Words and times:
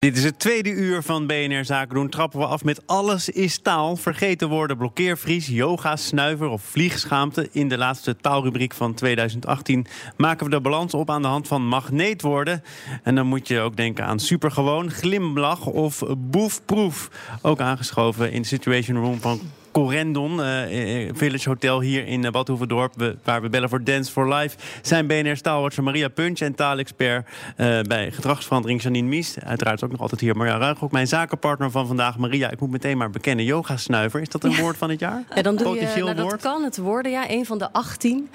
Dit 0.00 0.16
is 0.16 0.24
het 0.24 0.38
tweede 0.38 0.70
uur 0.70 1.02
van 1.02 1.26
BNR 1.26 1.64
Zaken 1.64 1.94
doen. 1.94 2.08
Trappen 2.08 2.38
we 2.38 2.46
af 2.46 2.64
met 2.64 2.86
alles 2.86 3.28
is 3.28 3.58
taal. 3.58 3.96
Vergeten 3.96 4.48
woorden, 4.48 4.76
blokkeervries, 4.76 5.46
yoga, 5.46 5.96
snuiver 5.96 6.48
of 6.48 6.62
vliegschaamte. 6.62 7.48
In 7.52 7.68
de 7.68 7.78
laatste 7.78 8.16
taalrubriek 8.16 8.74
van 8.74 8.94
2018 8.94 9.86
maken 10.16 10.44
we 10.44 10.50
de 10.50 10.60
balans 10.60 10.94
op 10.94 11.10
aan 11.10 11.22
de 11.22 11.28
hand 11.28 11.48
van 11.48 11.66
magneetwoorden. 11.66 12.62
En 13.02 13.14
dan 13.14 13.26
moet 13.26 13.48
je 13.48 13.60
ook 13.60 13.76
denken 13.76 14.04
aan 14.04 14.18
supergewoon, 14.18 14.90
glimlach 14.90 15.66
of 15.66 16.02
boefproef. 16.18 17.10
Ook 17.42 17.60
aangeschoven 17.60 18.32
in 18.32 18.42
de 18.42 18.48
Situation 18.48 18.96
Room 18.96 19.20
van 19.20 19.40
Corendon, 19.72 20.40
uh, 20.40 21.08
Village 21.12 21.48
Hotel 21.48 21.80
hier 21.80 22.06
in 22.06 22.30
Badhoevedorp, 22.30 23.14
waar 23.24 23.42
we 23.42 23.48
bellen 23.48 23.68
voor 23.68 23.84
Dance 23.84 24.12
for 24.12 24.34
Life, 24.34 24.56
zijn 24.82 25.06
BNR 25.06 25.36
staalwatcher 25.36 25.82
Maria 25.82 26.08
Punch 26.08 26.38
en 26.38 26.54
taalexpert 26.54 27.26
uh, 27.56 27.80
bij 27.80 28.10
gedragsverandering 28.10 28.82
Janine 28.82 29.08
Mies. 29.08 29.38
Uiteraard 29.38 29.84
ook 29.84 29.90
nog 29.90 30.00
altijd 30.00 30.20
hier 30.20 30.36
Maria 30.36 30.56
Ruig, 30.58 30.82
ook 30.82 30.92
mijn 30.92 31.06
zakenpartner 31.06 31.70
van 31.70 31.86
vandaag. 31.86 32.18
Maria, 32.18 32.50
ik 32.50 32.60
moet 32.60 32.70
meteen 32.70 32.98
maar 32.98 33.10
bekennen, 33.10 33.44
yoga-snuiver, 33.44 34.20
is 34.20 34.28
dat 34.28 34.44
een 34.44 34.56
woord 34.56 34.76
van 34.76 34.90
het 34.90 35.00
jaar? 35.00 35.24
Ja, 35.34 35.42
dan 35.42 35.56
doe 35.56 35.74
je, 35.74 36.02
nou, 36.02 36.14
dat 36.14 36.40
kan 36.40 36.62
het 36.62 36.76
worden, 36.76 37.12
ja, 37.12 37.30
een 37.30 37.46
van 37.46 37.58
de 37.58 37.72
18. 37.72 38.30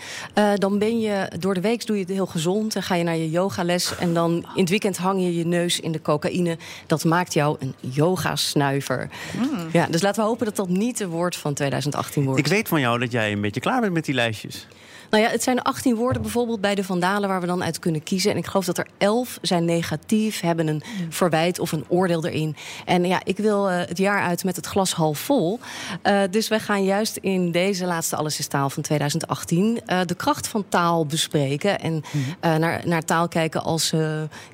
dan 0.55 0.79
ben 0.79 0.99
je, 0.99 1.31
door 1.39 1.53
de 1.53 1.61
week 1.61 1.85
doe 1.85 1.95
je 1.95 2.01
het 2.01 2.11
heel 2.11 2.25
gezond, 2.25 2.73
dan 2.73 2.83
ga 2.83 2.95
je 2.95 3.03
naar 3.03 3.17
je 3.17 3.29
yogales 3.29 3.97
en 3.97 4.13
dan 4.13 4.31
in 4.31 4.61
het 4.61 4.69
weekend 4.69 4.97
hang 4.97 5.21
je 5.21 5.37
je 5.37 5.45
neus 5.45 5.79
in 5.79 5.91
de 5.91 6.01
cocaïne. 6.01 6.57
Dat 6.87 7.03
maakt 7.03 7.33
jou 7.33 7.57
een 7.59 7.75
yoga-snuiver. 7.79 9.09
Mm. 9.37 9.67
Ja, 9.71 9.87
dus 9.87 10.01
laten 10.01 10.23
we 10.23 10.29
hopen 10.29 10.45
dat 10.45 10.55
dat 10.55 10.69
niet 10.69 10.99
een 10.99 11.09
woord 11.09 11.24
van 11.33 11.53
2018 11.53 12.23
wordt. 12.23 12.39
Ik 12.39 12.47
weet 12.47 12.67
van 12.67 12.79
jou 12.79 12.99
dat 12.99 13.11
jij 13.11 13.31
een 13.31 13.41
beetje 13.41 13.59
klaar 13.59 13.81
bent 13.81 13.93
met 13.93 14.05
die 14.05 14.15
lijstjes. 14.15 14.67
Nou 15.09 15.23
ja, 15.23 15.29
het 15.29 15.43
zijn 15.43 15.61
18 15.61 15.95
woorden 15.95 16.21
bijvoorbeeld 16.21 16.61
bij 16.61 16.75
de 16.75 16.83
Vandalen 16.83 17.29
waar 17.29 17.41
we 17.41 17.47
dan 17.47 17.63
uit 17.63 17.79
kunnen 17.79 18.03
kiezen. 18.03 18.31
En 18.31 18.37
ik 18.37 18.45
geloof 18.45 18.65
dat 18.65 18.77
er 18.77 18.87
11 18.97 19.37
zijn 19.41 19.65
negatief, 19.65 20.39
hebben 20.39 20.67
een 20.67 20.83
verwijt 21.09 21.59
of 21.59 21.71
een 21.71 21.85
oordeel 21.87 22.25
erin. 22.25 22.55
En 22.85 23.05
ja, 23.05 23.21
ik 23.23 23.37
wil 23.37 23.69
uh, 23.69 23.77
het 23.77 23.97
jaar 23.97 24.21
uit 24.21 24.43
met 24.43 24.55
het 24.55 24.65
glas 24.65 24.93
half 24.93 25.19
vol. 25.19 25.59
Uh, 26.03 26.21
dus 26.29 26.47
wij 26.47 26.59
gaan 26.59 26.83
juist 26.83 27.17
in 27.17 27.51
deze 27.51 27.85
laatste 27.85 28.15
Alles 28.15 28.39
is 28.39 28.47
Taal 28.47 28.69
van 28.69 28.83
2018 28.83 29.79
uh, 29.87 29.99
de 30.05 30.15
kracht 30.15 30.47
van 30.47 30.65
taal 30.69 31.05
bespreken. 31.05 31.79
En 31.79 31.93
mm. 32.11 32.59
naar, 32.59 32.81
naar 32.85 33.03
taal 33.03 33.27
kijken 33.27 33.63
als, 33.63 33.93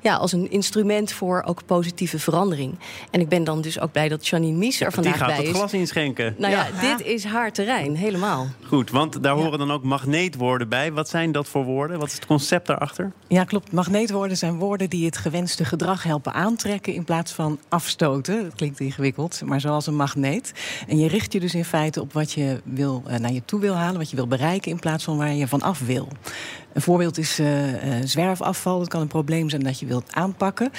ja, 0.00 0.16
als 0.16 0.32
een 0.32 0.50
instrument 0.50 1.12
voor 1.12 1.42
ook 1.46 1.66
positieve 1.66 2.18
verandering. 2.18 2.78
En 3.10 3.20
ik 3.20 3.28
ben 3.28 3.44
dan 3.44 3.60
dus 3.60 3.80
ook 3.80 3.92
blij 3.92 4.08
dat 4.08 4.26
Janine 4.26 4.56
Mies 4.56 4.80
er 4.80 4.92
vandaag 4.92 5.18
bij 5.18 5.28
is. 5.28 5.36
Die 5.36 5.44
gaat 5.44 5.46
het 5.46 5.56
glas 5.56 5.72
inschenken. 5.80 6.34
Nou 6.38 6.52
ja, 6.52 6.66
ja, 6.80 6.96
dit 6.96 7.06
is 7.06 7.24
haar 7.24 7.52
terrein, 7.52 7.96
helemaal. 7.96 8.46
Goed, 8.66 8.90
want 8.90 9.22
daar 9.22 9.34
horen 9.34 9.58
dan 9.58 9.70
ook 9.70 9.82
magneetwoorden 9.82 10.41
bij. 10.68 10.92
Wat 10.92 11.08
zijn 11.08 11.32
dat 11.32 11.48
voor 11.48 11.64
woorden? 11.64 11.98
Wat 11.98 12.08
is 12.08 12.14
het 12.14 12.26
concept 12.26 12.66
daarachter? 12.66 13.12
Ja, 13.26 13.44
klopt. 13.44 13.72
Magneetwoorden 13.72 14.36
zijn 14.36 14.58
woorden 14.58 14.90
die 14.90 15.06
het 15.06 15.16
gewenste 15.16 15.64
gedrag 15.64 16.02
helpen 16.02 16.32
aantrekken 16.32 16.94
in 16.94 17.04
plaats 17.04 17.32
van 17.32 17.58
afstoten. 17.68 18.42
Dat 18.42 18.54
klinkt 18.54 18.80
ingewikkeld, 18.80 19.42
maar 19.44 19.60
zoals 19.60 19.86
een 19.86 19.96
magneet. 19.96 20.52
En 20.88 20.98
je 20.98 21.08
richt 21.08 21.32
je 21.32 21.40
dus 21.40 21.54
in 21.54 21.64
feite 21.64 22.00
op 22.00 22.12
wat 22.12 22.32
je 22.32 22.60
wil, 22.64 23.02
uh, 23.08 23.16
naar 23.16 23.32
je 23.32 23.44
toe 23.44 23.60
wil 23.60 23.74
halen, 23.74 23.98
wat 23.98 24.10
je 24.10 24.16
wil 24.16 24.26
bereiken, 24.26 24.70
in 24.70 24.78
plaats 24.78 25.04
van 25.04 25.16
waar 25.16 25.32
je 25.32 25.48
van 25.48 25.62
af 25.62 25.78
wil. 25.78 26.08
Een 26.72 26.82
voorbeeld 26.82 27.18
is 27.18 27.40
uh, 27.40 27.48
zwerfafval. 28.04 28.78
Dat 28.78 28.88
kan 28.88 29.00
een 29.00 29.06
probleem 29.06 29.50
zijn 29.50 29.62
dat 29.62 29.80
je 29.80 29.86
wilt 29.86 30.12
aanpakken. 30.12 30.70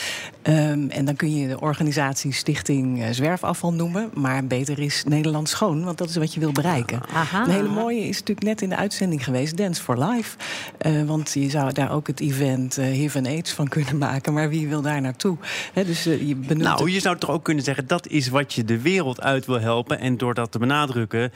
Um, 0.44 0.89
en 0.89 1.05
dan 1.05 1.16
kun 1.16 1.36
je 1.36 1.47
de 1.47 1.59
organisatie 1.59 2.33
Stichting 2.33 2.99
uh, 2.99 3.08
Zwerfafval 3.11 3.73
noemen. 3.73 4.09
Maar 4.14 4.45
beter 4.45 4.80
is 4.80 5.03
Nederland 5.08 5.49
schoon, 5.49 5.83
want 5.83 5.97
dat 5.97 6.09
is 6.09 6.16
wat 6.16 6.33
je 6.33 6.39
wil 6.39 6.52
bereiken. 6.52 7.02
Aha. 7.14 7.44
Een 7.44 7.49
hele 7.49 7.69
mooie 7.69 8.08
is 8.08 8.19
natuurlijk 8.19 8.47
net 8.47 8.61
in 8.61 8.69
de 8.69 8.75
uitzending 8.75 9.23
geweest, 9.23 9.58
Dance 9.58 9.81
for 9.81 10.05
Life. 10.05 10.38
Uh, 10.86 11.03
want 11.03 11.31
je 11.33 11.49
zou 11.49 11.73
daar 11.73 11.91
ook 11.91 12.08
het 12.08 12.19
event 12.19 12.77
uh, 12.77 12.86
HIV 12.86 13.16
en 13.16 13.25
AIDS 13.25 13.52
van 13.52 13.67
kunnen 13.67 13.97
maken. 13.97 14.33
Maar 14.33 14.49
wie 14.49 14.67
wil 14.67 14.81
daar 14.81 15.02
naartoe? 15.02 15.38
He, 15.73 15.86
dus, 15.86 16.08
uh, 16.08 16.27
je 16.27 16.36
benoemt 16.36 16.77
nou, 16.77 16.89
je 16.89 16.99
zou 16.99 17.17
toch 17.17 17.30
ook 17.30 17.44
kunnen 17.44 17.64
zeggen... 17.64 17.88
dat 17.88 18.08
is 18.08 18.27
wat 18.27 18.53
je 18.53 18.64
de 18.64 18.81
wereld 18.81 19.21
uit 19.21 19.45
wil 19.45 19.59
helpen. 19.59 19.99
En 19.99 20.17
door 20.17 20.33
dat 20.33 20.52
te 20.52 20.59
benadrukken 20.59 21.31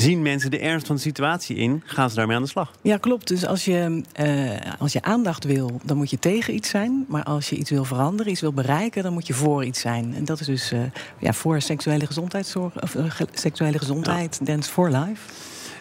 zien 0.00 0.22
mensen 0.22 0.50
de 0.50 0.58
ernst 0.58 0.86
van 0.86 0.96
de 0.96 1.02
situatie 1.02 1.56
in, 1.56 1.82
gaan 1.84 2.10
ze 2.10 2.16
daarmee 2.16 2.36
aan 2.36 2.42
de 2.42 2.48
slag. 2.48 2.72
Ja, 2.82 2.96
klopt. 2.96 3.28
Dus 3.28 3.46
als 3.46 3.64
je, 3.64 4.02
uh, 4.20 4.72
als 4.78 4.92
je 4.92 5.02
aandacht 5.02 5.44
wil, 5.44 5.80
dan 5.84 5.96
moet 5.96 6.10
je 6.10 6.18
tegen 6.18 6.54
iets 6.54 6.68
zijn. 6.68 7.04
Maar 7.08 7.22
als 7.22 7.48
je 7.48 7.56
iets 7.56 7.70
wil 7.70 7.84
veranderen, 7.84 8.32
iets 8.32 8.40
wil 8.40 8.52
bereiken, 8.52 9.02
dan 9.02 9.12
moet 9.12 9.26
je 9.26 9.34
voor 9.34 9.64
iets 9.64 9.80
zijn. 9.80 10.14
En 10.14 10.24
dat 10.24 10.40
is 10.40 10.46
dus 10.46 10.72
uh, 10.72 10.80
ja, 11.18 11.32
voor 11.32 11.60
seksuele 11.60 12.06
gezondheidszorg, 12.06 12.82
of 12.82 12.94
uh, 12.94 13.04
seksuele 13.32 13.78
gezondheid, 13.78 14.36
ja. 14.40 14.44
Dance 14.44 14.70
for 14.70 14.90
Life. 14.90 15.32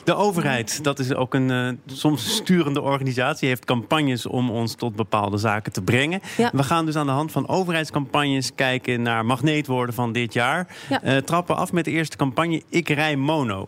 De 0.03 0.16
overheid, 0.16 0.84
dat 0.84 0.99
is 0.99 1.13
ook 1.13 1.34
een 1.34 1.49
uh, 1.49 1.69
soms 1.85 2.35
sturende 2.35 2.81
organisatie, 2.81 3.47
heeft 3.47 3.66
campagnes 3.66 4.25
om 4.25 4.49
ons 4.49 4.75
tot 4.75 4.95
bepaalde 4.95 5.38
zaken 5.38 5.72
te 5.72 5.81
brengen. 5.81 6.22
Ja. 6.38 6.49
We 6.53 6.63
gaan 6.63 6.85
dus 6.85 6.95
aan 6.95 7.05
de 7.05 7.11
hand 7.11 7.31
van 7.31 7.47
overheidscampagnes 7.47 8.51
kijken 8.55 9.01
naar 9.01 9.25
magneetwoorden 9.25 9.95
van 9.95 10.11
dit 10.11 10.34
jaar. 10.34 10.75
Ja. 10.89 11.03
Uh, 11.03 11.17
trappen 11.17 11.55
af 11.55 11.72
met 11.72 11.85
de 11.85 11.91
eerste 11.91 12.17
campagne 12.17 12.61
Ik 12.69 12.89
rij 12.89 13.16
mono. 13.16 13.67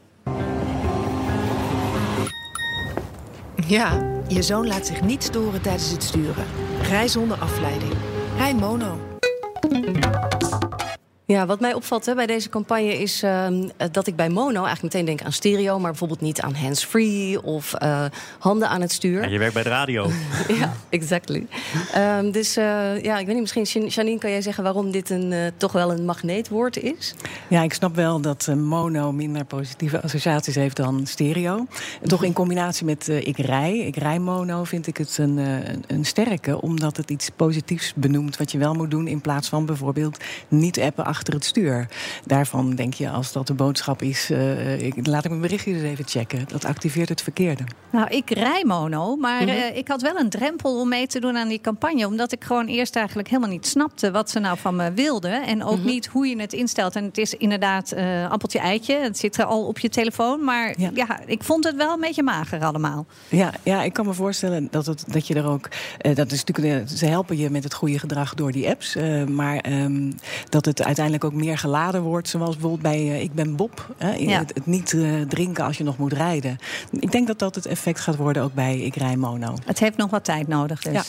Ja, 3.70 4.22
je 4.28 4.42
zoon 4.42 4.68
laat 4.68 4.88
zich 4.88 5.02
niet 5.02 5.24
storen 5.24 5.62
tijdens 5.62 5.92
het 5.92 6.04
sturen. 6.04 6.46
Rij 6.82 7.08
zonder 7.08 7.38
afleiding. 7.38 7.94
Rij 8.38 8.56
mono. 8.56 8.98
Ja, 11.30 11.46
wat 11.46 11.60
mij 11.60 11.74
opvalt 11.74 12.06
hè, 12.06 12.16
bij 12.16 12.26
deze 12.26 12.50
campagne 12.50 13.00
is 13.00 13.24
uh, 13.24 13.48
dat 13.92 14.08
ik 14.08 14.16
bij 14.16 14.30
mono 14.30 14.64
eigenlijk 14.64 14.82
meteen 14.82 15.06
denk 15.06 15.22
aan 15.22 15.32
stereo, 15.32 15.80
maar 15.80 15.90
bijvoorbeeld 15.90 16.22
niet 16.22 16.42
aan 16.42 16.54
hands-free 16.56 17.44
of 17.44 17.74
uh, 17.84 18.06
handen 18.40 18.70
aan 18.70 18.82
het 18.82 18.92
stuur. 18.92 19.22
Ja, 19.22 19.30
je 19.30 19.38
werkt 19.38 19.54
bij 19.54 19.64
de 19.64 19.70
radio. 19.70 20.10
ja, 20.60 20.74
exactly. 20.90 21.48
um, 21.98 22.32
dus 22.32 22.58
uh, 22.58 22.64
ja, 23.04 23.18
ik 23.18 23.26
weet 23.26 23.36
niet, 23.40 23.54
misschien 23.54 23.88
Janine, 23.88 24.20
kan 24.20 24.30
jij 24.30 24.42
zeggen 24.42 24.64
waarom 24.64 24.92
dit 24.92 25.10
een, 25.10 25.52
toch 25.58 25.72
wel 25.72 25.92
een 25.92 26.06
magneetwoord 26.06 26.78
is? 26.78 27.14
Ja, 27.48 27.62
ik 27.62 27.74
snap 27.74 27.96
wel 27.96 28.22
dat 28.22 28.48
mono 28.56 29.12
minder 29.12 29.46
positieve 29.46 30.02
associaties 30.02 30.56
heeft 30.56 30.76
dan 30.76 31.08
stereo. 31.08 31.66
En 32.02 32.08
toch 32.08 32.24
in 32.24 32.34
combinatie 32.34 32.86
met 32.86 33.08
ik 33.08 33.38
rij, 33.38 33.78
ik 33.78 33.96
rij 33.96 34.20
mono, 34.20 34.64
vind 34.64 34.88
ik 34.88 34.98
het 34.98 35.18
een, 35.18 35.38
een, 35.38 35.84
een 35.88 36.06
sterke, 36.06 36.62
omdat 36.62 36.98
het 36.98 37.12
iets 37.12 37.30
positiefs 37.36 37.94
benoemt 37.96 38.38
wat 38.38 38.52
je 38.52 38.58
wel 38.58 38.74
moet 38.74 38.92
doen 38.92 39.08
in 39.08 39.22
plaats 39.22 39.50
van 39.50 39.66
bijvoorbeeld 39.66 40.18
niet 40.48 40.80
appen 40.80 41.06
achter 41.20 41.34
het 41.34 41.46
stuur. 41.46 41.88
Daarvan 42.26 42.76
denk 42.76 42.94
je, 42.94 43.10
als 43.10 43.32
dat 43.32 43.48
de 43.48 43.54
boodschap 43.54 44.02
is, 44.02 44.32
uh, 44.32 44.82
ik, 44.82 45.08
laat 45.08 45.24
ik 45.24 45.30
mijn 45.30 45.42
berichtje 45.42 45.74
eens 45.74 45.84
even 45.84 46.08
checken. 46.08 46.46
Dat 46.48 46.66
activeert 46.66 47.10
het 47.10 47.22
verkeerde. 47.22 47.64
Nou, 47.90 48.08
ik 48.10 48.30
rij 48.30 48.64
mono, 48.66 49.16
maar 49.16 49.42
mm 49.42 49.48
-hmm. 49.48 49.58
uh, 49.58 49.78
ik 49.78 49.88
had 49.88 50.02
wel 50.02 50.16
een 50.16 50.30
drempel 50.30 50.80
om 50.80 50.90
mee 50.90 51.08
te 51.08 51.20
doen 51.20 51.38
aan 51.38 51.48
die 51.48 51.62
campagne. 51.62 52.08
Omdat 52.08 52.32
ik 52.32 52.44
gewoon 52.44 52.68
eerst 52.68 52.96
eigenlijk 52.96 53.28
helemaal 53.28 53.50
niet 53.50 53.68
snapte 53.68 54.12
wat 54.12 54.30
ze 54.30 54.40
nou 54.40 54.58
van 54.58 54.76
me 54.76 54.92
wilden. 54.92 55.46
En 55.46 55.64
ook 55.64 55.76
mm 55.76 55.78
-hmm. 55.78 55.86
niet 55.86 56.08
hoe 56.08 56.28
je 56.28 56.40
het 56.42 56.54
instelt. 56.54 56.96
En 56.96 57.04
het 57.04 57.18
is 57.18 57.34
inderdaad 57.34 57.94
uh, 57.94 58.32
appeltje 58.32 58.60
eitje. 58.60 58.96
Het 58.96 59.18
zit 59.18 59.38
er 59.38 59.46
al 59.46 59.66
op 59.66 59.80
je 59.80 59.90
telefoon. 59.90 60.44
Maar 60.44 60.74
ja. 60.78 60.90
ja. 60.94 61.20
ik 61.26 61.44
vond 61.44 61.64
het 61.64 61.76
wel 61.76 61.94
een 61.94 62.00
beetje 62.00 62.24
mager 62.24 62.64
allemaal. 62.64 63.06
Ja, 63.28 63.54
ja 63.64 63.84
ik 63.84 63.94
kan 63.94 64.06
me 64.06 64.14
voorstellen 64.14 64.68
dat, 64.72 64.86
het, 64.86 65.04
dat 65.08 65.28
je 65.28 65.34
er 65.34 65.48
ook... 65.48 65.68
dat 66.14 66.32
is 66.32 66.44
natuurlijk, 66.44 66.90
ze 66.90 67.06
helpen 67.06 67.38
je 67.38 67.50
met 67.50 67.64
het 67.64 67.74
goede 67.74 68.00
gedrag 68.00 68.34
door 68.34 68.52
die 68.52 68.70
apps. 68.70 68.96
maar 69.28 69.66
um, 69.72 70.16
dat 70.50 70.66
het 70.66 70.84
uiteindelijk 70.84 71.09
ook 71.18 71.34
meer 71.34 71.58
geladen 71.58 72.02
wordt. 72.02 72.28
Zoals 72.28 72.50
bijvoorbeeld 72.50 72.82
bij 72.82 73.04
uh, 73.04 73.22
Ik 73.22 73.34
ben 73.34 73.56
Bob. 73.56 73.96
Hè? 73.98 74.14
Ja. 74.14 74.40
Het, 74.40 74.52
het, 74.54 74.66
niet 74.66 74.92
uh, 74.92 75.22
drinken 75.22 75.64
als 75.64 75.78
je 75.78 75.84
nog 75.84 75.98
moet 75.98 76.14
rijden. 76.14 76.58
Ik 76.92 77.12
denk 77.12 77.28
dat 77.28 77.40
dat 77.40 77.56
het 77.56 77.66
effect 77.66 78.00
gaat 78.00 78.16
worden 78.16 78.44
ook 78.44 78.54
bij 78.54 78.80
Ik 78.80 78.96
rij 78.96 79.16
mono. 79.16 79.54
Het 79.66 79.80
heeft 79.80 79.98
nog 79.98 80.10
wat 80.10 80.24
tijd 80.24 80.48
nodig 80.48 80.82
dus. 80.82 80.94
Ja. 80.94 81.04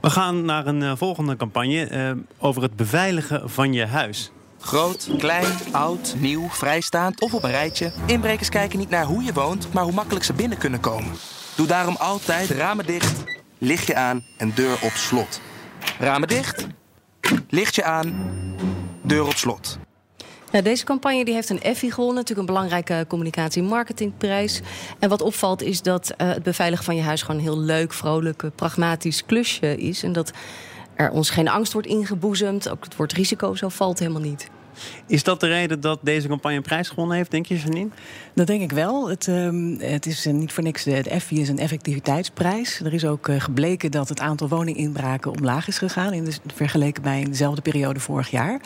We 0.00 0.10
gaan 0.10 0.44
naar 0.44 0.66
een 0.66 0.80
uh, 0.80 0.92
volgende 0.96 1.36
campagne 1.36 2.16
over 2.38 2.62
het 2.62 2.76
beveiligen 2.76 3.50
van 3.50 3.72
je 3.72 3.86
huis. 3.86 4.30
Groot, 4.60 5.10
klein, 5.18 5.46
oud, 5.70 6.14
nieuw, 6.18 6.48
vrijstaand 6.48 7.20
of 7.20 7.34
op 7.34 7.42
een 7.42 7.50
rijtje. 7.50 7.92
Inbrekers 8.06 8.48
kijken 8.48 8.78
niet 8.78 8.90
naar 8.90 9.04
hoe 9.04 9.22
je 9.22 9.32
woont, 9.32 9.72
maar 9.72 9.82
hoe 9.82 9.92
makkelijk 9.92 10.24
ze 10.24 10.32
binnen 10.32 10.58
kunnen 10.58 10.80
komen. 10.80 11.12
Doe 11.56 11.66
daarom 11.66 11.96
altijd 11.96 12.50
ramen 12.50 12.86
dicht, 12.86 13.24
lichtje 13.58 13.94
aan 13.94 14.24
en 14.38 14.52
deur 14.54 14.78
op 14.82 14.90
slot. 14.90 15.40
Ramen 15.98 16.28
dicht, 16.28 16.66
lichtje 17.48 17.84
aan, 17.84 18.14
deur 19.10 19.26
op 19.26 19.36
slot. 19.36 19.78
Ja, 20.52 20.60
deze 20.60 20.84
campagne 20.84 21.24
die 21.24 21.34
heeft 21.34 21.50
een 21.50 21.62
Effie 21.62 21.90
gewonnen, 21.90 22.16
natuurlijk 22.16 22.48
een 22.48 22.54
belangrijke 22.54 23.04
communicatie-marketingprijs. 23.08 24.60
En 24.98 25.08
wat 25.08 25.22
opvalt 25.22 25.62
is 25.62 25.82
dat 25.82 26.14
uh, 26.18 26.28
het 26.28 26.42
beveiligen 26.42 26.84
van 26.84 26.96
je 26.96 27.02
huis 27.02 27.22
gewoon 27.22 27.36
een 27.36 27.46
heel 27.46 27.58
leuk, 27.58 27.92
vrolijk, 27.92 28.44
pragmatisch 28.54 29.24
klusje 29.24 29.76
is. 29.76 30.02
En 30.02 30.12
dat 30.12 30.30
er 30.94 31.10
ons 31.10 31.30
geen 31.30 31.48
angst 31.48 31.72
wordt 31.72 31.88
ingeboezemd. 31.88 32.68
Ook 32.68 32.84
het 32.84 32.96
woord 32.96 33.12
risico 33.12 33.54
zo 33.54 33.68
valt 33.68 33.98
helemaal 33.98 34.20
niet. 34.20 34.50
Is 35.06 35.22
dat 35.22 35.40
de 35.40 35.46
reden 35.46 35.80
dat 35.80 35.98
deze 36.02 36.28
campagne 36.28 36.56
een 36.56 36.62
prijs 36.62 36.88
gewonnen 36.88 37.16
heeft, 37.16 37.30
denk 37.30 37.46
je, 37.46 37.58
Janine? 37.58 37.88
Dat 38.34 38.46
denk 38.46 38.62
ik 38.62 38.72
wel. 38.72 39.08
Het, 39.08 39.26
um, 39.26 39.76
het 39.80 40.06
is 40.06 40.26
niet 40.26 40.52
voor 40.52 40.62
niks. 40.62 40.84
Het 40.84 41.06
EFFI 41.06 41.40
is 41.40 41.48
een 41.48 41.58
effectiviteitsprijs. 41.58 42.80
Er 42.80 42.92
is 42.92 43.04
ook 43.04 43.28
uh, 43.28 43.40
gebleken 43.40 43.90
dat 43.90 44.08
het 44.08 44.20
aantal 44.20 44.48
woninginbraken 44.48 45.30
omlaag 45.30 45.68
is 45.68 45.78
gegaan. 45.78 46.12
In 46.12 46.24
de, 46.24 46.32
vergeleken 46.54 47.02
bij 47.02 47.24
dezelfde 47.24 47.62
periode 47.62 48.00
vorig 48.00 48.30
jaar. 48.30 48.60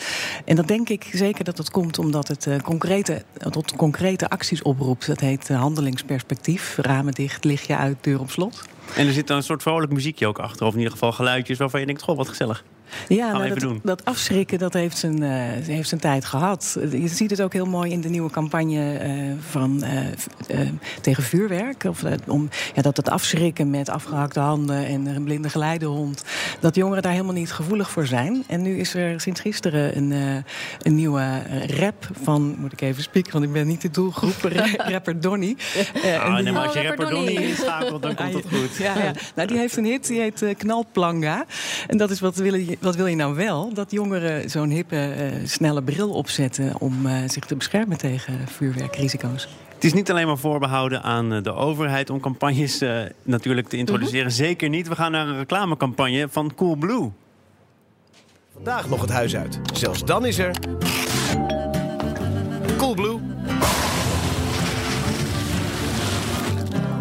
En 0.44 0.56
dat 0.56 0.68
denk 0.68 0.88
ik 0.88 1.08
zeker 1.12 1.44
dat 1.44 1.56
dat 1.56 1.70
komt 1.70 1.98
omdat 1.98 2.28
het 2.28 2.46
uh, 2.46 2.58
concrete, 2.58 3.22
tot 3.50 3.76
concrete 3.76 4.28
acties 4.28 4.62
oproept. 4.62 5.06
Dat 5.06 5.20
heet 5.20 5.50
uh, 5.50 5.60
handelingsperspectief. 5.60 6.76
Ramen 6.76 7.12
dicht, 7.12 7.44
lichtje 7.44 7.76
uit, 7.76 7.96
deur 8.00 8.20
op 8.20 8.30
slot. 8.30 8.62
En 8.96 9.06
er 9.06 9.12
zit 9.12 9.26
dan 9.26 9.36
een 9.36 9.42
soort 9.42 9.62
vrolijk 9.62 9.92
muziekje 9.92 10.26
ook 10.26 10.38
achter. 10.38 10.66
Of 10.66 10.72
in 10.72 10.78
ieder 10.78 10.92
geval 10.92 11.12
geluidjes 11.12 11.58
waarvan 11.58 11.80
je 11.80 11.86
denkt: 11.86 12.02
goh, 12.02 12.16
wat 12.16 12.28
gezellig. 12.28 12.64
Ja, 13.08 13.32
nou, 13.32 13.44
even 13.44 13.58
dat, 13.60 13.68
doen. 13.68 13.80
dat 13.82 14.04
afschrikken 14.04 14.58
dat 14.58 14.72
heeft, 14.72 14.98
zijn, 14.98 15.22
eh, 15.22 15.30
heeft 15.66 15.88
zijn 15.88 16.00
tijd 16.00 16.24
gehad. 16.24 16.78
Je 16.90 17.08
ziet 17.08 17.30
het 17.30 17.42
ook 17.42 17.52
heel 17.52 17.66
mooi 17.66 17.90
in 17.90 18.00
de 18.00 18.08
nieuwe 18.08 18.30
campagne 18.30 18.98
eh, 18.98 19.10
van, 19.48 19.82
eh, 19.82 20.58
tegen 21.00 21.22
vuurwerk. 21.22 21.84
Of, 21.84 22.02
om, 22.26 22.48
ja, 22.74 22.82
dat 22.82 22.96
het 22.96 23.10
afschrikken 23.10 23.70
met 23.70 23.88
afgehakte 23.88 24.40
handen 24.40 24.86
en 24.86 25.06
een 25.06 25.24
blinde 25.24 25.48
geleidehond... 25.48 26.24
dat 26.60 26.74
jongeren 26.74 27.02
daar 27.02 27.12
helemaal 27.12 27.32
niet 27.34 27.52
gevoelig 27.52 27.90
voor 27.90 28.06
zijn. 28.06 28.44
En 28.46 28.62
nu 28.62 28.78
is 28.78 28.94
er 28.94 29.20
sinds 29.20 29.40
gisteren 29.40 29.96
een, 29.96 30.12
eh, 30.12 30.36
een 30.82 30.94
nieuwe 30.94 31.42
rap 31.78 32.10
van... 32.22 32.54
moet 32.58 32.72
ik 32.72 32.80
even 32.80 33.02
spieken, 33.02 33.32
want 33.32 33.44
ik 33.44 33.52
ben 33.52 33.66
niet 33.66 33.80
de 33.82 33.90
doelgroep. 33.90 34.34
ra- 34.52 34.88
rapper 34.90 35.20
Donny. 35.20 35.56
Eh, 36.02 36.22
Ah, 36.24 36.38
nee, 36.42 36.52
maar 36.52 36.64
als 36.64 36.72
je 36.72 36.78
Oh, 36.80 36.86
rapper 36.86 37.10
Donnie. 37.10 37.42
inschakelt, 37.48 38.02
dan 38.02 38.14
komt 38.14 38.34
het 38.34 38.44
goed. 38.48 38.76
ja, 38.76 38.98
ja. 38.98 39.12
Nou, 39.34 39.48
die 39.48 39.58
heeft 39.58 39.76
een 39.76 39.84
hit, 39.84 40.06
die 40.06 40.20
heet 40.20 40.42
eh, 40.42 40.54
Knalplanga. 40.56 41.44
En 41.86 41.96
dat 41.96 42.10
is 42.10 42.20
wat 42.20 42.36
wil, 42.36 42.54
je, 42.54 42.73
wat 42.80 42.96
wil 42.96 43.06
je 43.06 43.16
nou 43.16 43.34
wel? 43.34 43.74
Dat 43.74 43.90
jongeren 43.90 44.50
zo'n 44.50 44.70
hippe, 44.70 44.96
eh, 44.96 45.26
snelle 45.44 45.82
bril 45.82 46.10
opzetten... 46.10 46.80
om 46.80 47.06
eh, 47.06 47.16
zich 47.26 47.44
te 47.44 47.56
beschermen 47.56 47.98
tegen 47.98 48.48
vuurwerkrisico's. 48.48 49.48
Het 49.84 49.92
is 49.92 49.98
niet 49.98 50.10
alleen 50.10 50.26
maar 50.26 50.38
voorbehouden 50.38 51.02
aan 51.02 51.32
eh, 51.32 51.42
de 51.42 51.52
overheid 51.52 52.10
om 52.10 52.20
campagnes 52.20 52.80
eh, 52.80 53.02
natuurlijk 53.22 53.68
te 53.68 53.76
introduceren. 53.76 54.32
Zeker 54.32 54.68
niet. 54.68 54.88
We 54.88 54.94
gaan 54.94 55.12
naar 55.12 55.28
een 55.28 55.36
reclamecampagne 55.36 56.28
van 56.30 56.54
Coolblue. 56.54 57.10
Vandaag 58.54 58.88
nog 58.88 59.00
het 59.00 59.10
huis 59.10 59.36
uit. 59.36 59.60
Zelfs 59.74 60.04
dan 60.04 60.26
is 60.26 60.38
er. 60.38 60.56
Coolblue. 62.76 63.20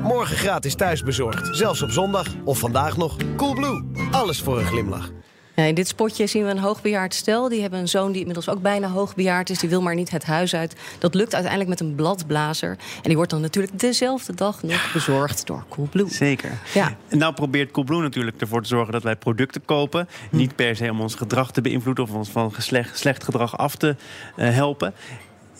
Morgen 0.03 0.37
gratis 0.37 0.75
thuisbezorgd. 0.75 1.55
Zelfs 1.55 1.81
op 1.81 1.91
zondag. 1.91 2.27
Of 2.43 2.59
vandaag 2.59 2.97
nog. 2.97 3.17
Coolblue. 3.35 3.83
Alles 4.11 4.41
voor 4.41 4.59
een 4.59 4.65
glimlach. 4.65 5.11
Ja, 5.55 5.63
in 5.63 5.75
dit 5.75 5.87
spotje 5.87 6.27
zien 6.27 6.43
we 6.43 6.49
een 6.49 6.57
hoogbejaard 6.57 7.13
stel. 7.13 7.49
Die 7.49 7.61
hebben 7.61 7.79
een 7.79 7.87
zoon 7.87 8.11
die 8.11 8.19
inmiddels 8.19 8.49
ook 8.49 8.61
bijna 8.61 8.87
hoogbejaard 8.87 9.49
is. 9.49 9.59
Die 9.59 9.69
wil 9.69 9.81
maar 9.81 9.95
niet 9.95 10.11
het 10.11 10.23
huis 10.23 10.55
uit. 10.55 10.75
Dat 10.99 11.13
lukt 11.13 11.33
uiteindelijk 11.33 11.69
met 11.69 11.79
een 11.79 11.95
bladblazer. 11.95 12.69
En 12.69 13.01
die 13.03 13.15
wordt 13.15 13.31
dan 13.31 13.41
natuurlijk 13.41 13.79
dezelfde 13.79 14.35
dag 14.35 14.63
nog 14.63 14.91
bezorgd 14.93 15.47
door 15.47 15.63
Coolblue. 15.69 16.09
Zeker. 16.09 16.51
Ja. 16.73 16.97
En 17.07 17.17
nou 17.17 17.33
probeert 17.33 17.71
Coolblue 17.71 18.01
natuurlijk 18.01 18.41
ervoor 18.41 18.61
te 18.61 18.67
zorgen 18.67 18.93
dat 18.93 19.03
wij 19.03 19.15
producten 19.15 19.65
kopen. 19.65 20.07
Niet 20.31 20.55
per 20.55 20.75
se 20.75 20.91
om 20.91 21.01
ons 21.01 21.15
gedrag 21.15 21.51
te 21.51 21.61
beïnvloeden 21.61 22.03
of 22.03 22.11
ons 22.11 22.29
van 22.29 22.53
geslecht, 22.53 22.97
slecht 22.99 23.23
gedrag 23.23 23.57
af 23.57 23.75
te 23.75 23.95
eh, 24.35 24.49
helpen. 24.49 24.93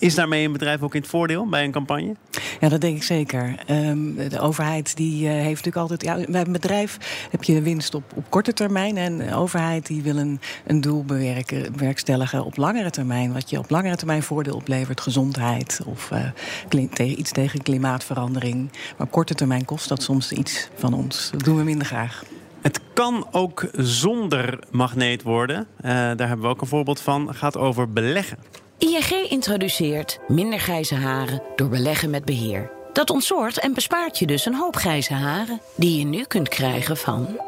Is 0.03 0.15
daarmee 0.15 0.45
een 0.45 0.51
bedrijf 0.51 0.81
ook 0.81 0.95
in 0.95 1.01
het 1.01 1.09
voordeel 1.09 1.47
bij 1.47 1.63
een 1.63 1.71
campagne? 1.71 2.15
Ja, 2.59 2.69
dat 2.69 2.81
denk 2.81 2.95
ik 2.95 3.03
zeker. 3.03 3.55
Ehm, 3.65 4.29
de 4.29 4.39
overheid 4.39 4.97
die 4.97 5.27
eh, 5.27 5.33
heeft 5.33 5.65
natuurlijk 5.65 5.75
altijd... 5.75 6.03
Ja, 6.03 6.31
bij 6.31 6.41
een 6.41 6.51
bedrijf 6.51 6.97
heb 7.31 7.43
je 7.43 7.61
winst 7.61 7.95
op, 7.95 8.03
op 8.15 8.25
korte 8.29 8.53
termijn. 8.53 8.97
En 8.97 9.17
de 9.17 9.35
overheid 9.35 9.85
die 9.85 10.01
wil 10.01 10.17
een, 10.17 10.39
een 10.65 10.81
doel 10.81 11.03
bewerken, 11.03 11.71
bewerkstelligen 11.71 12.45
op 12.45 12.57
langere 12.57 12.89
termijn. 12.89 13.33
Wat 13.33 13.49
je 13.49 13.57
op 13.57 13.69
langere 13.69 13.95
termijn 13.95 14.23
voordeel 14.23 14.55
oplevert. 14.55 15.01
Gezondheid 15.01 15.79
of 15.85 16.11
eh, 16.11 16.25
tegen, 16.69 17.19
iets 17.19 17.31
tegen 17.31 17.61
klimaatverandering. 17.61 18.71
Maar 18.71 19.07
op 19.07 19.11
korte 19.11 19.33
termijn 19.33 19.65
kost 19.65 19.89
dat 19.89 20.03
soms 20.03 20.31
iets 20.31 20.69
van 20.75 20.93
ons. 20.93 21.29
Dat 21.31 21.43
doen 21.43 21.57
we 21.57 21.63
minder 21.63 21.87
graag. 21.87 22.23
Het 22.61 22.79
kan 22.93 23.27
ook 23.31 23.69
zonder 23.77 24.59
magneet 24.71 25.21
worden. 25.21 25.67
Eh, 25.77 25.91
daar 25.91 26.27
hebben 26.27 26.41
we 26.41 26.47
ook 26.47 26.61
een 26.61 26.67
voorbeeld 26.67 26.99
van. 26.99 27.35
gaat 27.35 27.57
over 27.57 27.91
beleggen. 27.91 28.37
ING 28.83 29.29
introduceert 29.29 30.19
minder 30.27 30.59
grijze 30.59 30.95
haren 30.95 31.41
door 31.55 31.69
beleggen 31.69 32.09
met 32.09 32.25
beheer. 32.25 32.71
Dat 32.93 33.09
ontzorgt 33.09 33.59
en 33.59 33.73
bespaart 33.73 34.19
je 34.19 34.25
dus 34.25 34.45
een 34.45 34.55
hoop 34.55 34.75
grijze 34.75 35.13
haren... 35.13 35.61
die 35.75 35.99
je 35.99 36.05
nu 36.05 36.23
kunt 36.23 36.49
krijgen 36.49 36.97
van 36.97 37.39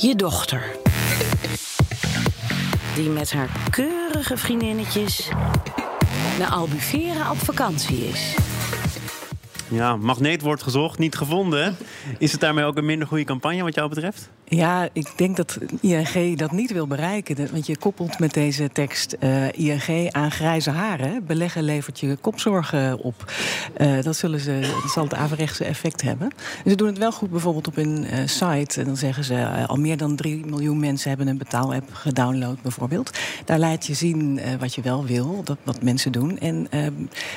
je 0.00 0.16
dochter. 0.16 0.62
Die 2.94 3.08
met 3.08 3.32
haar 3.32 3.50
keurige 3.70 4.36
vriendinnetjes 4.36 5.28
naar 6.38 6.50
Albufeira 6.50 7.30
op 7.30 7.38
vakantie 7.38 8.06
is. 8.06 8.34
Ja, 9.68 9.96
magneet 9.96 10.42
wordt 10.42 10.62
gezocht, 10.62 10.98
niet 10.98 11.16
gevonden. 11.16 11.76
Is 12.18 12.32
het 12.32 12.40
daarmee 12.40 12.64
ook 12.64 12.76
een 12.76 12.86
minder 12.86 13.08
goede 13.08 13.24
campagne 13.24 13.62
wat 13.62 13.74
jou 13.74 13.88
betreft? 13.88 14.30
Ja, 14.54 14.88
ik 14.92 15.12
denk 15.16 15.36
dat 15.36 15.58
ING 15.80 16.38
dat 16.38 16.52
niet 16.52 16.72
wil 16.72 16.86
bereiken. 16.86 17.48
Want 17.52 17.66
je 17.66 17.76
koppelt 17.76 18.18
met 18.18 18.34
deze 18.34 18.70
tekst 18.72 19.12
eh, 19.12 19.52
ING 19.52 20.12
aan 20.12 20.30
grijze 20.30 20.70
haren. 20.70 21.26
Beleggen 21.26 21.62
levert 21.62 22.00
je 22.00 22.16
kopzorgen 22.20 22.98
op. 22.98 23.32
Eh, 23.74 24.02
dat, 24.02 24.16
zullen 24.16 24.40
ze, 24.40 24.60
dat 24.82 24.90
zal 24.90 25.04
het 25.04 25.14
averechtse 25.14 25.64
effect 25.64 26.02
hebben. 26.02 26.30
En 26.64 26.70
ze 26.70 26.76
doen 26.76 26.86
het 26.86 26.98
wel 26.98 27.12
goed 27.12 27.30
bijvoorbeeld 27.30 27.66
op 27.66 27.76
een 27.76 28.04
eh, 28.04 28.26
site. 28.26 28.80
En 28.80 28.86
dan 28.86 28.96
zeggen 28.96 29.24
ze 29.24 29.66
al 29.66 29.76
meer 29.76 29.96
dan 29.96 30.16
3 30.16 30.46
miljoen 30.46 30.80
mensen 30.80 31.08
hebben 31.08 31.26
een 31.26 31.38
betaalapp 31.38 31.88
gedownload 31.92 32.62
bijvoorbeeld. 32.62 33.18
Daar 33.44 33.58
laat 33.58 33.86
je 33.86 33.94
zien 33.94 34.40
wat 34.58 34.74
je 34.74 34.82
wel 34.82 35.04
wil, 35.04 35.40
dat, 35.44 35.58
wat 35.62 35.82
mensen 35.82 36.12
doen. 36.12 36.38
En 36.38 36.68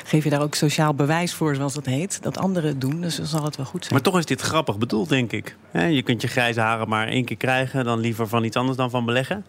geef 0.03 0.23
je 0.23 0.29
daar 0.29 0.41
ook 0.41 0.55
sociaal 0.55 0.93
bewijs 0.93 1.33
voor, 1.33 1.55
zoals 1.55 1.73
dat 1.73 1.85
heet. 1.85 2.19
Dat 2.21 2.37
anderen 2.37 2.79
doen, 2.79 3.01
dus 3.01 3.15
dan 3.15 3.25
zal 3.25 3.43
het 3.43 3.55
wel 3.55 3.65
goed 3.65 3.81
zijn. 3.81 3.93
Maar 3.93 4.03
toch 4.03 4.17
is 4.17 4.25
dit 4.25 4.41
grappig 4.41 4.77
bedoeld, 4.77 5.09
denk 5.09 5.31
ik. 5.31 5.55
Je 5.71 6.01
kunt 6.01 6.21
je 6.21 6.27
grijze 6.27 6.59
haren 6.59 6.89
maar 6.89 7.04
één 7.07 7.25
keer 7.25 7.37
krijgen... 7.37 7.85
dan 7.85 7.99
liever 7.99 8.27
van 8.27 8.43
iets 8.43 8.57
anders 8.57 8.77
dan 8.77 8.89
van 8.89 9.05
beleggen. 9.05 9.45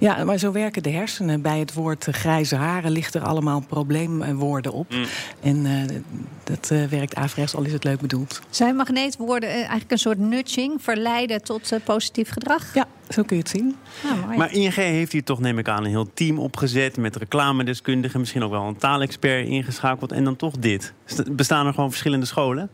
Ja, 0.00 0.24
maar 0.24 0.38
zo 0.38 0.52
werken 0.52 0.82
de 0.82 0.90
hersenen. 0.90 1.42
Bij 1.42 1.58
het 1.58 1.74
woord 1.74 2.08
grijze 2.10 2.56
haren 2.56 2.90
ligt 2.90 3.14
er 3.14 3.22
allemaal 3.22 3.62
probleemwoorden 3.68 4.72
op. 4.72 4.94
En 5.40 5.66
eh, 5.66 5.96
dat 6.44 6.70
eh, 6.70 6.84
werkt 6.84 7.14
averechts, 7.14 7.54
al 7.54 7.64
is 7.64 7.72
het 7.72 7.84
leuk 7.84 8.00
bedoeld. 8.00 8.40
Zijn 8.50 8.76
magneetwoorden 8.76 9.48
eh, 9.48 9.54
eigenlijk 9.54 9.90
een 9.90 9.98
soort 9.98 10.18
nudging, 10.18 10.82
verleiden 10.82 11.42
tot 11.42 11.72
positief 11.84 12.30
gedrag? 12.30 12.74
Ja, 12.74 12.86
zo 13.08 13.22
kun 13.22 13.36
je 13.36 13.42
het 13.42 13.50
zien. 13.50 13.76
Mooi. 14.24 14.38
Maar 14.38 14.52
ING 14.52 14.74
heeft 14.74 15.12
hier 15.12 15.24
toch, 15.24 15.40
neem 15.40 15.58
ik 15.58 15.68
aan, 15.68 15.84
een 15.84 15.90
heel 15.90 16.10
team 16.14 16.38
opgezet... 16.38 16.96
met 16.96 17.16
reclamedeskundigen, 17.16 18.20
misschien 18.20 18.42
ook 18.42 18.50
wel 18.50 18.66
een 18.66 18.76
taalexpert 18.76 19.46
ingeschakeld... 19.46 20.12
en 20.12 20.24
dan 20.24 20.36
toch 20.36 20.54
dit. 20.58 20.92
St- 21.04 21.36
Bestaan 21.36 21.66
er 21.66 21.74
gewoon 21.74 21.90
verschillende 21.90 22.26
scholen? 22.26 22.70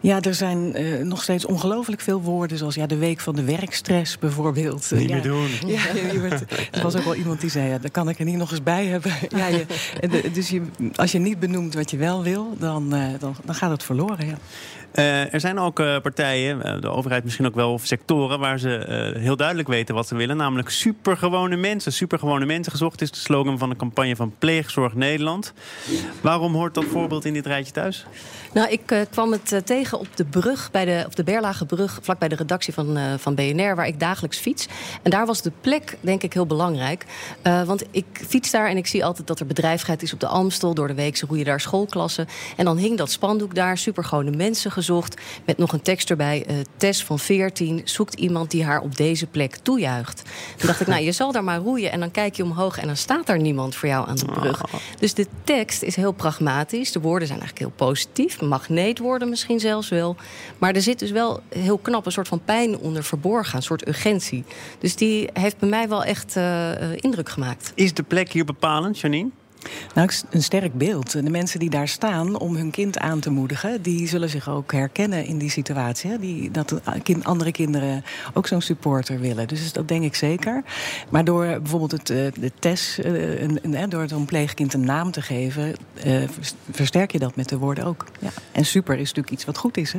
Ja, 0.00 0.20
er 0.20 0.34
zijn 0.34 0.74
eh, 0.74 0.98
nog 0.98 1.22
steeds 1.22 1.46
ongelooflijk 1.46 2.00
veel 2.00 2.20
woorden. 2.20 2.58
Zoals 2.58 2.74
ja, 2.74 2.86
de 2.86 2.96
week 2.96 3.20
van 3.20 3.34
de 3.34 3.44
werkstress 3.44 4.18
bijvoorbeeld. 4.18 4.90
Niet 4.90 5.08
ja. 5.08 5.14
meer 5.14 5.22
doen. 5.22 5.48
Ja, 5.66 5.80
je 6.12 6.20
werd- 6.20 6.44
er 6.70 6.82
was 6.82 6.96
ook 6.96 7.04
wel 7.04 7.14
iemand 7.14 7.40
die 7.40 7.50
zei, 7.50 7.68
ja, 7.68 7.78
dat 7.78 7.90
kan 7.90 8.08
ik 8.08 8.18
er 8.18 8.24
niet 8.24 8.36
nog 8.36 8.50
eens 8.50 8.62
bij 8.62 8.86
hebben. 8.86 9.12
Ja, 9.36 9.46
je, 9.46 9.66
de- 10.00 10.30
dus 10.32 10.48
je, 10.48 10.62
als 10.94 11.12
je 11.12 11.18
niet 11.18 11.38
benoemt 11.40 11.74
wat 11.74 11.90
je 11.90 11.96
wel 11.96 12.22
wil, 12.22 12.56
dan, 12.58 12.94
eh, 12.94 13.08
dan, 13.18 13.36
dan 13.44 13.54
gaat 13.54 13.70
het 13.70 13.82
verloren. 13.82 14.26
Ja. 14.26 14.34
Eh, 14.92 15.34
er 15.34 15.40
zijn 15.40 15.58
ook 15.58 15.80
eh, 15.80 15.98
partijen, 16.00 16.80
de 16.80 16.88
overheid 16.88 17.24
misschien 17.24 17.46
ook 17.46 17.54
wel, 17.54 17.72
of 17.72 17.86
sectoren... 17.86 18.38
waar 18.38 18.58
ze 18.58 18.76
eh, 18.76 19.20
heel 19.22 19.36
duidelijk 19.36 19.68
weten 19.68 19.94
wat 19.94 20.08
ze 20.08 20.14
willen. 20.14 20.36
Namelijk 20.36 20.68
supergewone 20.70 21.56
mensen. 21.56 21.92
Supergewone 21.92 22.46
mensen 22.46 22.72
gezocht 22.72 23.00
is 23.00 23.10
de 23.10 23.18
slogan 23.18 23.58
van 23.58 23.68
de 23.68 23.76
campagne 23.76 24.16
van 24.16 24.34
Pleegzorg 24.38 24.94
Nederland. 24.94 25.52
Waarom 26.20 26.54
hoort 26.54 26.74
dat 26.74 26.84
voorbeeld 26.84 27.24
in 27.24 27.32
dit 27.32 27.46
rijtje 27.46 27.72
thuis? 27.72 28.06
Nou, 28.52 28.68
ik 28.70 29.06
kwam 29.10 29.32
het 29.32 29.41
eh, 29.50 29.58
tegen 29.58 29.98
op 29.98 30.06
de 30.14 30.24
brug, 30.24 30.70
bij 30.70 30.84
de, 30.84 31.02
op 31.06 31.16
de 31.16 31.24
Berlagebrug, 31.24 31.98
vlakbij 32.02 32.28
de 32.28 32.34
redactie 32.34 32.72
van, 32.72 32.96
eh, 32.96 33.04
van 33.18 33.34
BNR, 33.34 33.76
waar 33.76 33.86
ik 33.86 34.00
dagelijks 34.00 34.38
fiets. 34.38 34.66
En 35.02 35.10
daar 35.10 35.26
was 35.26 35.42
de 35.42 35.52
plek, 35.60 35.96
denk 36.00 36.22
ik, 36.22 36.32
heel 36.32 36.46
belangrijk. 36.46 37.06
Eh, 37.42 37.62
want 37.62 37.84
ik 37.90 38.04
fiets 38.28 38.50
daar 38.50 38.68
en 38.68 38.76
ik 38.76 38.86
zie 38.86 39.04
altijd 39.04 39.26
dat 39.26 39.40
er 39.40 39.46
bedrijvigheid 39.46 40.02
is 40.02 40.12
op 40.12 40.20
de 40.20 40.26
Amstel. 40.26 40.74
Door 40.74 40.88
de 40.88 40.94
week 40.94 41.16
ze 41.16 41.26
roeien 41.26 41.44
daar 41.44 41.60
schoolklassen. 41.60 42.28
En 42.56 42.64
dan 42.64 42.76
hing 42.76 42.98
dat 42.98 43.10
spandoek 43.10 43.54
daar, 43.54 43.78
supergewone 43.78 44.30
mensen 44.30 44.70
gezocht. 44.70 45.20
Met 45.44 45.58
nog 45.58 45.72
een 45.72 45.82
tekst 45.82 46.10
erbij. 46.10 46.46
Tess 46.76 47.04
van 47.04 47.18
14 47.18 47.80
zoekt 47.84 48.14
iemand 48.14 48.50
die 48.50 48.64
haar 48.64 48.80
op 48.80 48.96
deze 48.96 49.26
plek 49.26 49.56
toejuicht. 49.56 50.22
Toen 50.56 50.66
dacht 50.66 50.80
ik, 50.80 50.86
nou, 50.86 51.02
je 51.02 51.12
zal 51.12 51.32
daar 51.32 51.44
maar 51.44 51.58
roeien. 51.58 51.92
En 51.92 52.00
dan 52.00 52.10
kijk 52.10 52.34
je 52.34 52.42
omhoog 52.42 52.78
en 52.78 52.86
dan 52.86 52.96
staat 52.96 53.26
daar 53.26 53.40
niemand 53.40 53.74
voor 53.74 53.88
jou 53.88 54.08
aan 54.08 54.16
de 54.16 54.24
brug. 54.24 54.60
Dus 54.98 55.14
de 55.14 55.26
tekst 55.44 55.82
is 55.82 55.96
heel 55.96 56.12
pragmatisch. 56.12 56.92
De 56.92 57.00
woorden 57.00 57.28
zijn 57.28 57.40
eigenlijk 57.40 57.68
heel 57.68 57.86
positief. 57.86 58.40
Magneetwoorden 58.40 59.28
misschien 59.32 59.60
zelfs 59.60 59.88
wel. 59.88 60.16
Maar 60.58 60.74
er 60.74 60.82
zit 60.82 60.98
dus 60.98 61.10
wel 61.10 61.40
heel 61.48 61.78
knap 61.78 62.06
een 62.06 62.12
soort 62.12 62.28
van 62.28 62.44
pijn 62.44 62.78
onder 62.78 63.04
verborgen. 63.04 63.56
Een 63.56 63.62
soort 63.62 63.88
urgentie. 63.88 64.44
Dus 64.78 64.96
die 64.96 65.28
heeft 65.32 65.58
bij 65.58 65.68
mij 65.68 65.88
wel 65.88 66.04
echt 66.04 66.36
eh, 66.36 66.72
eh, 66.72 66.98
indruk 67.00 67.28
gemaakt. 67.28 67.72
Is 67.74 67.94
de 67.94 68.02
plek 68.02 68.32
hier 68.32 68.44
bepalend, 68.44 69.00
Janine? 69.00 69.30
Nou, 69.94 70.10
een 70.30 70.42
sterk 70.42 70.74
beeld. 70.74 71.12
De 71.12 71.30
mensen 71.30 71.58
die 71.58 71.70
daar 71.70 71.88
staan 71.88 72.38
om 72.38 72.56
hun 72.56 72.70
kind 72.70 72.98
aan 72.98 73.20
te 73.20 73.30
moedigen, 73.30 73.82
die 73.82 74.08
zullen 74.08 74.28
zich 74.28 74.48
ook 74.48 74.72
herkennen 74.72 75.24
in 75.24 75.38
die 75.38 75.50
situatie. 75.50 76.10
Hè? 76.10 76.18
Die, 76.18 76.50
dat 76.50 76.80
kind, 77.02 77.24
andere 77.24 77.52
kinderen 77.52 78.04
ook 78.34 78.46
zo'n 78.46 78.60
supporter 78.60 79.20
willen. 79.20 79.48
Dus 79.48 79.72
dat 79.72 79.88
denk 79.88 80.04
ik 80.04 80.14
zeker. 80.14 80.62
Maar 81.08 81.24
door 81.24 81.44
bijvoorbeeld 81.46 81.90
het, 81.92 82.10
eh, 82.10 82.16
de 82.40 82.52
test, 82.58 82.98
eh, 82.98 83.40
een, 83.42 83.58
een, 83.62 83.74
hè, 83.74 83.88
door 83.88 84.08
zo'n 84.08 84.24
pleegkind 84.24 84.74
een 84.74 84.84
naam 84.84 85.10
te 85.10 85.22
geven, 85.22 85.74
eh, 85.94 86.22
vers- 86.30 86.54
versterk 86.70 87.12
je 87.12 87.18
dat 87.18 87.36
met 87.36 87.48
de 87.48 87.58
woorden 87.58 87.84
ook. 87.84 88.04
Ja. 88.18 88.28
En 88.52 88.64
super 88.64 88.94
is 88.94 89.00
natuurlijk 89.08 89.30
iets 89.30 89.44
wat 89.44 89.58
goed 89.58 89.76
is. 89.76 89.92
Hè? 89.92 89.98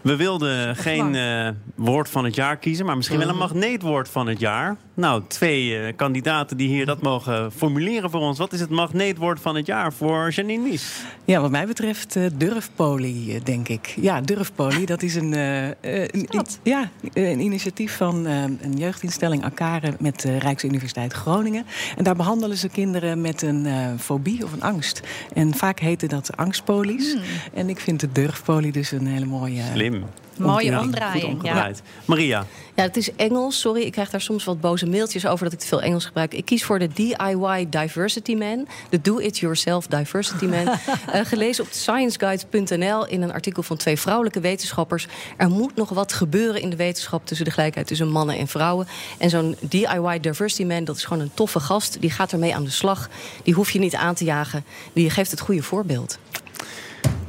We 0.00 0.16
wilden 0.16 0.76
geen 0.76 1.14
eh, 1.14 1.48
woord 1.74 2.08
van 2.10 2.24
het 2.24 2.34
jaar 2.34 2.56
kiezen, 2.56 2.86
maar 2.86 2.96
misschien 2.96 3.18
wel 3.18 3.28
een 3.28 3.36
magneetwoord 3.36 4.08
van 4.08 4.26
het 4.28 4.40
jaar. 4.40 4.76
Nou, 4.98 5.22
twee 5.28 5.68
uh, 5.68 5.92
kandidaten 5.96 6.56
die 6.56 6.68
hier 6.68 6.86
dat 6.86 7.02
mogen 7.02 7.52
formuleren 7.52 8.10
voor 8.10 8.20
ons. 8.20 8.38
Wat 8.38 8.52
is 8.52 8.60
het 8.60 8.70
magneetwoord 8.70 9.40
van 9.40 9.56
het 9.56 9.66
jaar 9.66 9.92
voor 9.92 10.30
Janine 10.30 10.62
Mies? 10.62 11.02
Ja, 11.24 11.40
wat 11.40 11.50
mij 11.50 11.66
betreft 11.66 12.16
uh, 12.16 12.26
durfpolie, 12.34 13.42
denk 13.42 13.68
ik. 13.68 13.94
Ja, 14.00 14.20
durfpolie, 14.20 14.86
dat 14.86 15.02
is 15.02 15.14
een, 15.14 15.32
uh, 15.36 15.66
een, 15.70 16.28
ja, 16.62 16.90
een 17.12 17.40
initiatief 17.40 17.96
van 17.96 18.24
een 18.24 18.76
jeugdinstelling 18.76 19.44
Akare 19.44 19.94
met 19.98 20.20
de 20.20 20.38
Rijksuniversiteit 20.38 21.12
Groningen. 21.12 21.66
En 21.96 22.04
daar 22.04 22.16
behandelen 22.16 22.56
ze 22.56 22.68
kinderen 22.68 23.20
met 23.20 23.42
een 23.42 23.66
fobie 23.98 24.44
of 24.44 24.52
een 24.52 24.62
angst. 24.62 25.00
En 25.32 25.54
vaak 25.54 25.80
heten 25.80 26.08
dat 26.08 26.36
angstpolies. 26.36 27.12
Hmm. 27.12 27.22
En 27.52 27.68
ik 27.68 27.80
vind 27.80 28.00
de 28.00 28.12
durfpolie 28.12 28.72
dus 28.72 28.92
een 28.92 29.06
hele 29.06 29.26
mooie... 29.26 29.62
Slim. 29.72 30.04
Mooie 30.38 30.78
omdraaiing. 30.80 31.42
Ja. 31.42 31.70
Maria. 32.04 32.46
Ja, 32.78 32.84
het 32.84 32.96
is 32.96 33.14
Engels. 33.16 33.60
Sorry, 33.60 33.82
ik 33.82 33.92
krijg 33.92 34.10
daar 34.10 34.20
soms 34.20 34.44
wat 34.44 34.60
boze 34.60 34.86
mailtjes 34.86 35.26
over 35.26 35.44
dat 35.44 35.52
ik 35.52 35.58
te 35.58 35.66
veel 35.66 35.82
Engels 35.82 36.04
gebruik. 36.04 36.34
Ik 36.34 36.44
kies 36.44 36.64
voor 36.64 36.78
de 36.78 36.88
DIY 36.88 37.66
Diversity 37.70 38.34
Man. 38.34 38.68
De 38.90 39.00
Do-It-Yourself 39.00 39.86
Diversity 39.86 40.44
Man. 40.44 40.66
uh, 40.68 40.76
gelezen 41.24 41.64
op 41.64 41.70
scienceguide.nl 41.70 43.06
in 43.06 43.22
een 43.22 43.32
artikel 43.32 43.62
van 43.62 43.76
twee 43.76 43.98
vrouwelijke 43.98 44.40
wetenschappers. 44.40 45.06
Er 45.36 45.48
moet 45.48 45.76
nog 45.76 45.88
wat 45.88 46.12
gebeuren 46.12 46.60
in 46.60 46.70
de 46.70 46.76
wetenschap 46.76 47.26
tussen 47.26 47.46
de 47.46 47.52
gelijkheid 47.52 47.86
tussen 47.86 48.08
mannen 48.08 48.38
en 48.38 48.48
vrouwen. 48.48 48.86
En 49.18 49.30
zo'n 49.30 49.56
DIY 49.60 50.20
Diversity 50.20 50.64
Man, 50.64 50.84
dat 50.84 50.96
is 50.96 51.04
gewoon 51.04 51.22
een 51.22 51.34
toffe 51.34 51.60
gast. 51.60 52.00
Die 52.00 52.10
gaat 52.10 52.32
ermee 52.32 52.54
aan 52.54 52.64
de 52.64 52.70
slag. 52.70 53.08
Die 53.42 53.54
hoef 53.54 53.70
je 53.70 53.78
niet 53.78 53.94
aan 53.94 54.14
te 54.14 54.24
jagen. 54.24 54.64
Die 54.92 55.10
geeft 55.10 55.30
het 55.30 55.40
goede 55.40 55.62
voorbeeld. 55.62 56.18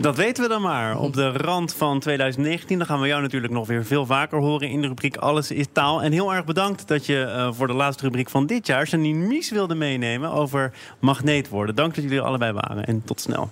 Dat 0.02 0.16
weten 0.16 0.44
we 0.44 0.50
dan 0.50 0.62
maar. 0.62 1.00
Op 1.00 1.14
de 1.14 1.32
rand 1.32 1.74
van 1.74 2.00
2019. 2.00 2.78
Dan 2.78 2.88
gaan 2.88 3.02
we 3.02 3.08
jou 3.08 3.22
natuurlijk 3.22 3.54
nog 3.54 3.68
weer 3.68 3.86
veel 3.86 4.06
vaker 4.06 4.40
horen 4.40 4.70
in 4.70 4.82
de 4.82 4.88
rubriek 4.88 5.18
Alles 5.18 5.52
is 5.52 5.66
taal. 5.72 6.02
En 6.02 6.12
heel 6.12 6.34
erg 6.34 6.46
bedankt 6.46 6.88
dat 6.88 7.06
je 7.06 7.26
uh, 7.28 7.50
voor 7.52 7.68
de 7.68 7.74
laatste 7.74 8.04
rubriek 8.04 8.30
van 8.30 8.46
dit 8.46 8.68
jaar 8.68 8.88
Janine 8.88 9.28
Mies 9.28 9.52
wilde 9.52 9.76
meenemen 9.76 10.32
over 10.32 10.72
magneetwoorden. 11.00 11.76
Dank 11.76 11.96
dat 11.96 12.04
jullie 12.04 12.22
allebei 12.22 12.52
waren 12.52 12.86
en 12.86 13.04
tot 13.04 13.22
snel. 13.22 13.50